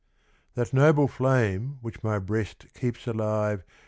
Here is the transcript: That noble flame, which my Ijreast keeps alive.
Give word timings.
That 0.55 0.73
noble 0.73 1.07
flame, 1.07 1.77
which 1.81 2.01
my 2.01 2.17
Ijreast 2.19 2.73
keeps 2.73 3.05
alive. 3.05 3.63